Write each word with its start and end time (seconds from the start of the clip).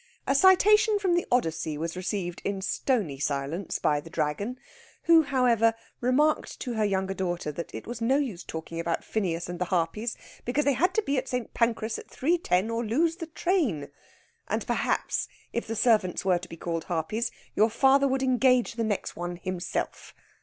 A 0.25 0.33
citation 0.33 0.97
from 0.97 1.13
the 1.13 1.27
Odyssey 1.31 1.77
was 1.77 1.95
received 1.95 2.41
in 2.43 2.61
stony 2.63 3.19
silence 3.19 3.77
by 3.77 3.99
the 3.99 4.09
Dragon, 4.09 4.57
who, 5.03 5.21
however, 5.21 5.75
remarked 5.99 6.59
to 6.61 6.73
her 6.73 6.83
younger 6.83 7.13
daughter 7.13 7.51
that 7.51 7.71
it 7.75 7.85
was 7.85 8.01
no 8.01 8.17
use 8.17 8.43
talking 8.43 8.79
about 8.79 9.03
Phineus 9.03 9.47
and 9.47 9.59
the 9.59 9.65
Harpies, 9.65 10.17
because 10.43 10.65
they 10.65 10.73
had 10.73 10.95
to 10.95 11.03
be 11.03 11.19
at 11.19 11.27
St. 11.29 11.53
Pancras 11.53 11.99
at 11.99 12.07
3.10, 12.07 12.73
or 12.73 12.83
lose 12.83 13.17
the 13.17 13.27
train. 13.27 13.89
And 14.47 14.65
perhaps, 14.65 15.27
if 15.53 15.67
the 15.67 15.75
servants 15.75 16.25
were 16.25 16.39
to 16.39 16.49
be 16.49 16.57
called 16.57 16.85
Harpies, 16.85 17.29
your 17.55 17.69
father 17.69 18.07
would 18.07 18.23
engage 18.23 18.73
the 18.73 18.83
next 18.83 19.15
one 19.15 19.35
himself. 19.35 20.15